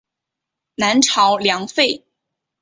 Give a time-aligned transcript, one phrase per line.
[0.73, 2.03] 南朝梁废。